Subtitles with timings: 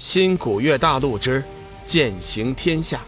[0.00, 1.44] 新古月大陆之
[1.84, 3.02] 剑行天下，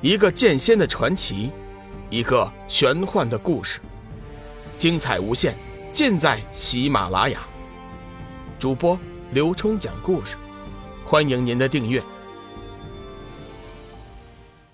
[0.00, 1.50] 一个剑仙的传奇，
[2.08, 3.80] 一个玄幻的故事，
[4.78, 5.56] 精彩无限，
[5.92, 7.40] 尽在喜马拉雅。
[8.60, 8.96] 主播
[9.32, 10.36] 刘冲讲故事，
[11.04, 12.00] 欢迎您的订阅。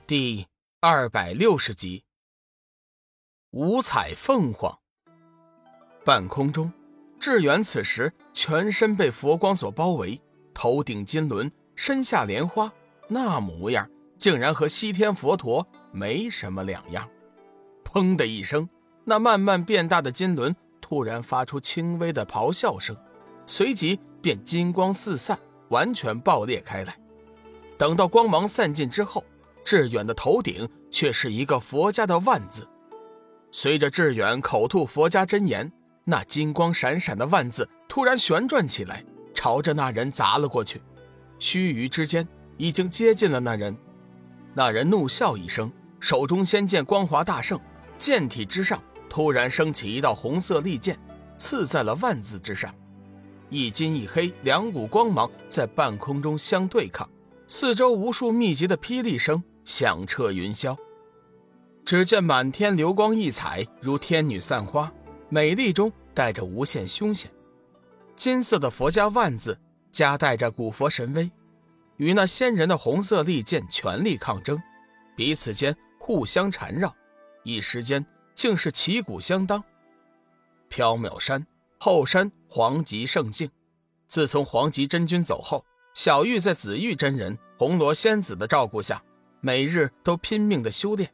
[0.06, 0.46] 第
[0.80, 2.04] 二百六十集，
[3.52, 4.79] 五彩凤凰。
[6.04, 6.70] 半空中，
[7.18, 10.20] 志远此时全身被佛光所包围。
[10.54, 12.72] 头顶金轮，身下莲花，
[13.08, 13.88] 那模样
[14.18, 17.08] 竟然和西天佛陀没什么两样。
[17.84, 18.68] 砰的一声，
[19.04, 22.96] 那慢慢变大的金轮突然发出轻微的咆哮声，
[23.46, 25.38] 随即便金光四散，
[25.68, 26.96] 完全爆裂开来。
[27.76, 29.24] 等到光芒散尽之后，
[29.64, 32.69] 志远的头顶却是一个佛家的万字。
[33.50, 35.70] 随着志远口吐佛家真言，
[36.05, 39.05] 那金光闪闪的万字突然旋转起来。
[39.34, 40.81] 朝着那人砸了过去，
[41.39, 43.77] 须臾之间已经接近了那人。
[44.55, 47.58] 那人怒笑一声，手中仙剑光华大盛，
[47.98, 50.98] 剑体之上突然升起一道红色利剑，
[51.36, 52.74] 刺在了万字之上。
[53.48, 57.08] 一金一黑两股光芒在半空中相对抗，
[57.46, 60.77] 四周无数密集的霹雳声响彻云霄。
[61.84, 64.92] 只见满天流光溢彩，如天女散花，
[65.28, 67.30] 美丽中带着无限凶险。
[68.16, 69.58] 金色的佛家万字
[69.91, 71.30] 夹带着古佛神威，
[71.96, 74.60] 与那仙人的红色利剑全力抗争，
[75.16, 76.94] 彼此间互相缠绕，
[77.42, 79.62] 一时间竟是旗鼓相当。
[80.70, 81.46] 缥缈山
[81.78, 83.50] 后山黄极圣境，
[84.08, 89.02] 自从黄极真君走后，小玉在紫玉真人、红罗仙子的照顾下，
[89.40, 91.12] 每日都拼命的修炼，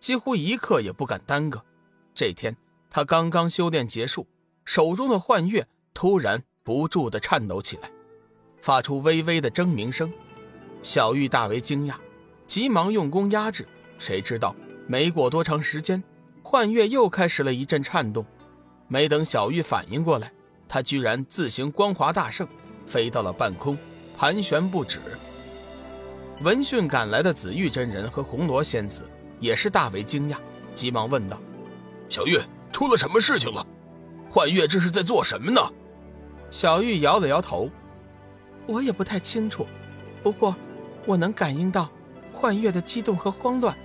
[0.00, 1.64] 几乎一刻也不敢耽搁。
[2.12, 2.56] 这天，
[2.90, 4.26] 他刚刚修炼结束，
[4.64, 5.66] 手中的幻月。
[5.98, 7.90] 突然不住地颤抖起来，
[8.62, 10.08] 发出微微的铮鸣声。
[10.80, 11.94] 小玉大为惊讶，
[12.46, 13.66] 急忙用功压制。
[13.98, 14.54] 谁知道
[14.86, 16.00] 没过多长时间，
[16.40, 18.24] 幻月又开始了一阵颤动。
[18.86, 20.32] 没等小玉反应过来，
[20.68, 22.46] 他居然自行光华大盛，
[22.86, 23.76] 飞到了半空，
[24.16, 25.00] 盘旋不止。
[26.42, 29.02] 闻讯赶来的紫玉真人和红罗仙子
[29.40, 30.36] 也是大为惊讶，
[30.76, 31.40] 急忙问道
[32.08, 32.38] ：“小玉，
[32.72, 33.66] 出了什么事情了？
[34.30, 35.60] 幻月这是在做什么呢？”
[36.50, 37.70] 小玉摇了摇头，
[38.66, 39.66] 我也不太清楚，
[40.22, 40.54] 不过
[41.06, 41.90] 我能感应到
[42.32, 43.76] 幻月的激动和慌乱。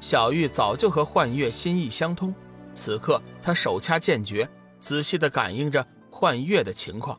[0.00, 2.34] 小玉早就和幻月心意相通，
[2.74, 7.18] 此刻她手掐剑诀，仔细地感应着幻月的情况。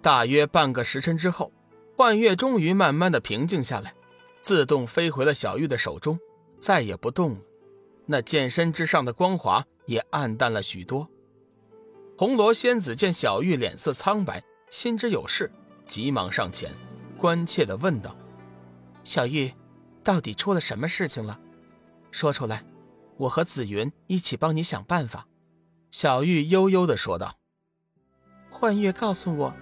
[0.00, 1.52] 大约半个时辰之后，
[1.96, 3.92] 幻月终于慢慢的平静下来，
[4.40, 6.18] 自动飞回了小玉的手中，
[6.58, 7.40] 再也不动了。
[8.06, 11.06] 那剑身之上的光华也暗淡了许多。
[12.20, 15.50] 红罗仙子见小玉脸色苍白，心知有事，
[15.86, 16.70] 急忙上前，
[17.16, 18.14] 关切地问道
[19.02, 19.50] ：“小玉，
[20.04, 21.40] 到底出了什么事情了？
[22.10, 22.62] 说出来，
[23.16, 25.26] 我和紫云一起帮你想办法。”
[25.90, 27.38] 小玉悠悠地说道
[28.52, 29.54] ：“幻月告诉我，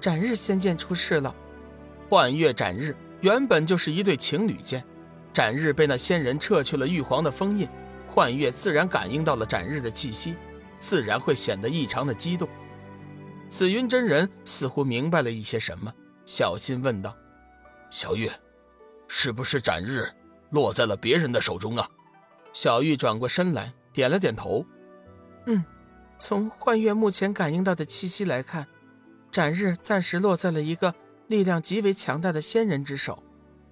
[0.00, 1.36] 斩日仙剑出事了。
[2.08, 4.82] 幻月斩日原本就是一对情侣剑，
[5.34, 7.68] 斩日被那仙人撤去了玉皇的封印，
[8.08, 10.34] 幻月自然感应到了斩日的气息。”
[10.80, 12.48] 自然会显得异常的激动。
[13.48, 15.92] 紫云真人似乎明白了一些什么，
[16.24, 17.14] 小心问道
[17.90, 18.28] ：“小玉，
[19.06, 20.08] 是不是斩日
[20.50, 21.86] 落在了别人的手中啊？”
[22.52, 24.64] 小玉转过身来，点了点头
[25.46, 25.64] ：“嗯，
[26.18, 28.66] 从幻月目前感应到的气息来看，
[29.30, 30.94] 斩日暂时落在了一个
[31.26, 33.22] 力量极为强大的仙人之手。”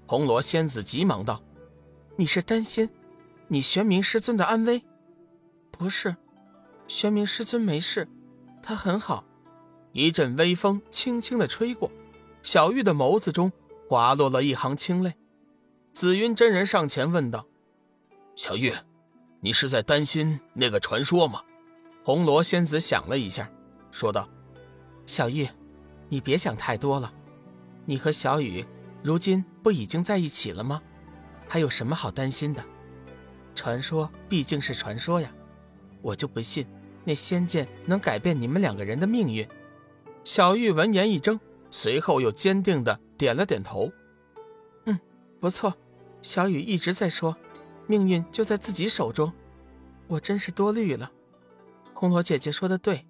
[0.06, 1.42] 红罗仙子急忙道
[2.16, 2.88] ：“你是担心
[3.46, 4.82] 你玄冥师尊的安危？
[5.70, 6.16] 不是。”
[6.88, 8.08] 玄冥师尊没事，
[8.62, 9.22] 他很好。
[9.92, 11.90] 一阵微风轻轻的吹过，
[12.42, 13.52] 小玉的眸子中
[13.88, 15.12] 滑落了一行清泪。
[15.92, 17.46] 紫云真人上前问道
[18.36, 18.72] ：“小玉，
[19.40, 21.42] 你是在担心那个传说吗？”
[22.02, 23.50] 红罗仙子想了一下，
[23.90, 24.26] 说道
[25.04, 25.46] ：“小玉，
[26.08, 27.12] 你别想太多了。
[27.84, 28.64] 你和小雨
[29.02, 30.80] 如今不已经在一起了吗？
[31.46, 32.64] 还有什么好担心的？
[33.54, 35.30] 传说毕竟是传说呀，
[36.00, 36.66] 我就不信。”
[37.08, 39.48] 那仙剑能改变你们两个人的命运。
[40.24, 41.40] 小玉闻言一怔，
[41.70, 43.90] 随后又坚定的点了点头。
[44.84, 45.00] 嗯，
[45.40, 45.74] 不错。
[46.20, 47.34] 小雨一直在说，
[47.86, 49.32] 命运就在自己手中。
[50.06, 51.10] 我真是多虑了。
[51.94, 53.06] 红罗姐姐说的对，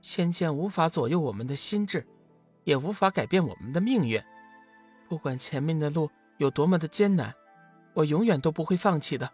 [0.00, 2.06] 仙剑无法左右我们的心智，
[2.64, 4.18] 也无法改变我们的命运。
[5.06, 7.34] 不管前面的路有多么的艰难，
[7.92, 9.30] 我永远都不会放弃的。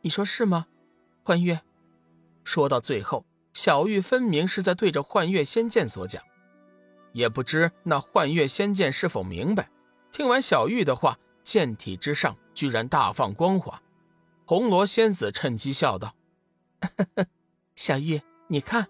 [0.00, 0.66] 你说是吗，
[1.22, 1.60] 欢月？
[2.48, 6.22] 说到最后，小玉分明是在对着幻月仙剑所讲。
[7.12, 9.68] 也不知那幻月仙剑是否明白。
[10.10, 13.82] 听完小玉的话，剑体之上居然大放光华。
[14.46, 16.14] 红罗仙子趁机笑道
[17.76, 18.86] ：“小玉，你看，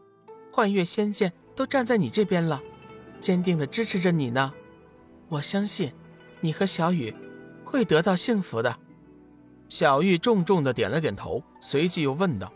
[0.52, 2.62] 幻月仙剑都站在你这边了，
[3.18, 4.54] 坚定的支持着你呢。
[5.28, 5.92] 我相信，
[6.40, 7.12] 你和小雨
[7.64, 8.78] 会得到幸福的。”
[9.68, 12.52] 小玉重重的点了点头，随即又问道：“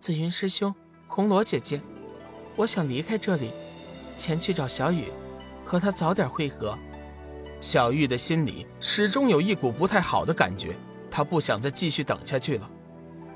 [0.00, 0.72] 紫云师兄，
[1.08, 1.80] 红罗姐姐，
[2.54, 3.50] 我想离开这里，
[4.16, 5.06] 前去找小雨，
[5.64, 6.78] 和她早点会合。”
[7.60, 10.76] 小玉的心里始终有一股不太好的感觉。
[11.10, 12.70] 她不想再继续等下去了。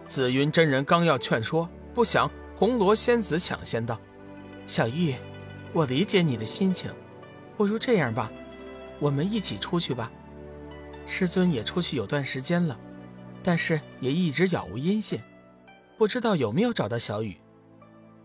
[0.07, 3.99] 紫云真人刚要劝说，不想红罗仙子抢先道
[4.65, 5.17] ：“小玉，
[5.73, 6.89] 我理解你的心情，
[7.57, 8.31] 不如这样吧，
[9.01, 10.13] 我们一起出去吧。
[11.07, 12.79] 师尊也出去有段时间了，
[13.43, 15.19] 但是也一直杳无音信，
[16.03, 17.41] 不知道有没有找到小雨。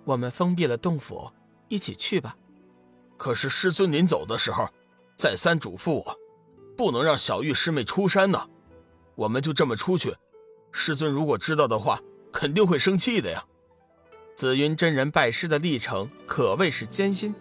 [0.04, 1.30] 我们封闭了洞府，
[1.68, 2.36] 一起去吧。
[3.18, 4.68] 可是师尊临走的时候，
[5.16, 6.20] 再三嘱咐我，
[6.76, 8.50] 不能让小玉师妹出山呢。”
[9.14, 10.12] 我们就这么出去，
[10.72, 12.02] 师尊如果知道的话，
[12.34, 13.46] 肯定会生气的呀。
[14.36, 17.36] 紫云真人拜师的历程可谓是艰辛，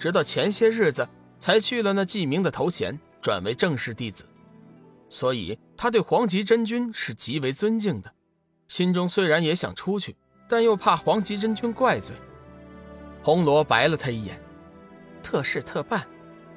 [0.00, 4.26] 直到前些日子才去了那记名的头衔，转为正式弟子，
[5.08, 8.12] 所以他对黄极真君是极为尊敬的。
[8.68, 10.16] 心中虽然也想出去，
[10.48, 12.14] 但又怕黄极真君怪罪。
[13.22, 14.40] 红罗白了他一眼
[15.22, 16.06] ：“特事特办，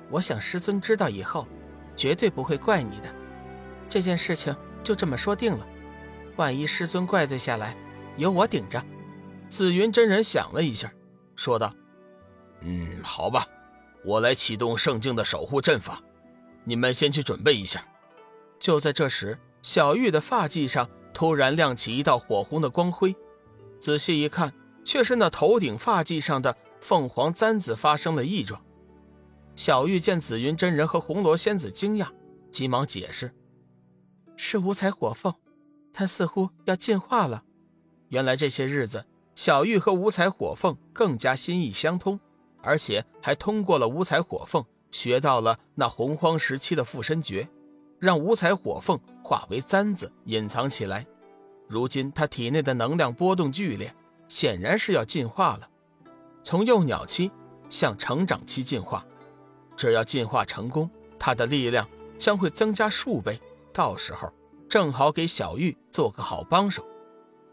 [0.09, 1.47] 我想师尊知道以后，
[1.95, 3.13] 绝对不会怪你的。”
[3.89, 5.67] 这件事情就这么说定了，
[6.35, 7.75] 万一师尊怪罪下来，
[8.17, 8.83] 由我顶着。
[9.47, 10.91] 紫云真人想了一下，
[11.35, 11.73] 说道
[12.61, 13.47] ：“嗯，好吧，
[14.05, 15.99] 我来启动圣境的守护阵法，
[16.63, 17.83] 你们先去准备一下。”
[18.59, 20.87] 就在这时，小玉的发髻上
[21.19, 23.13] 突然亮起一道火红的光辉，
[23.77, 24.53] 仔细一看，
[24.85, 28.61] 却是那头顶发髻上的凤凰簪子发生了异状。
[29.53, 32.07] 小玉见紫云真人和红罗仙子惊讶，
[32.49, 33.33] 急忙解释。
[34.37, 35.33] 是五彩火凤，
[35.91, 37.43] 它似乎要进化了。
[38.07, 39.05] 原来这些日子，
[39.35, 42.17] 小玉和五彩火凤更加心意相通，
[42.61, 47.49] 而且还通过了五彩火凤学到了那洪荒时期的附身诀，
[47.99, 51.05] 让五彩火凤化为簪子隐藏起来。
[51.69, 53.93] 如今他体内的能量波动剧烈，
[54.27, 55.69] 显然是要进化了，
[56.43, 57.31] 从幼鸟期
[57.69, 59.05] 向成长期进化。
[59.77, 60.89] 只要进化成功，
[61.19, 61.87] 他的力量
[62.17, 63.39] 将会增加数倍。
[63.71, 64.33] 到时候
[64.67, 66.83] 正好给小玉做个好帮手。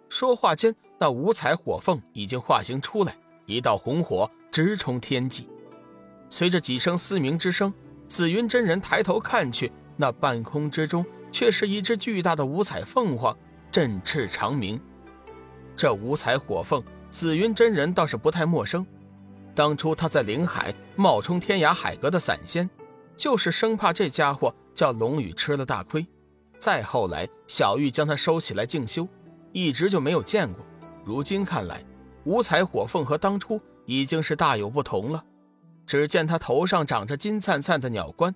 [0.08, 3.14] 说话间，那五彩火凤已经化形出来，
[3.44, 5.46] 一道红火直冲天际。
[6.30, 7.72] 随着几声嘶鸣之声，
[8.08, 13.36] 紫云真人抬头看去，那半空之中却是一只巨大的五彩凤凰，
[13.76, 14.80] 振翅长鸣。
[15.76, 18.86] 这五彩火凤，紫云真人倒是不太陌生。
[19.54, 22.70] 当初他在灵海冒充天涯海阁的散仙，
[23.18, 26.06] 就是生怕这家伙叫龙宇吃了大亏。
[26.58, 29.06] 再后来，小玉将他收起来静修，
[29.52, 30.64] 一直就没有见过。
[31.04, 31.84] 如今看来，
[32.24, 35.22] 五彩火凤和当初已经是大有不同了。
[35.86, 38.34] 只见他头上长着金灿灿的鸟冠，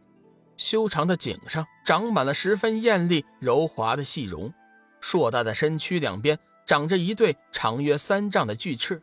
[0.58, 4.52] 修长的颈上长满了十分艳丽柔滑的细绒，
[5.00, 9.02] 硕大的身躯两边长着一对长约三丈的巨翅，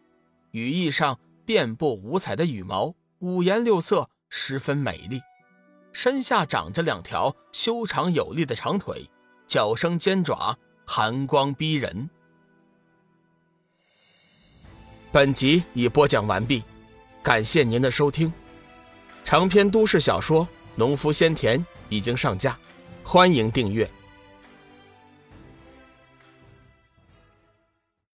[0.51, 5.21] 羽翼上遍布五彩的羽毛，五颜六色，十分美丽。
[5.91, 9.10] 身下长着两条修长有力的长腿，
[9.48, 12.10] 脚生尖爪，寒光逼人。
[15.12, 16.63] 本集已播讲完毕，
[17.24, 18.31] 感谢您的收听。
[19.25, 20.45] 长篇都市小说
[20.75, 22.57] 《农夫先田》已经上架，
[23.03, 23.89] 欢迎订阅。